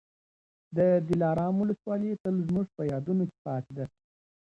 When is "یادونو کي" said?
2.91-3.37